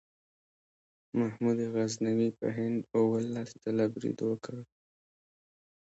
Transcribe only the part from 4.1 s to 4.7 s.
وکړ.